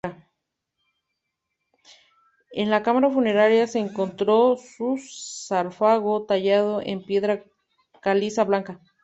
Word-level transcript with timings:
En 2.53 2.71
la 2.71 2.81
cámara 2.81 3.11
funeraria 3.11 3.67
se 3.67 3.77
encontró 3.77 4.57
su 4.57 4.97
sarcófago 4.97 6.23
tallado 6.25 6.81
en 6.81 7.03
piedra 7.03 7.43
caliza 8.01 8.43
blanca. 8.43 8.79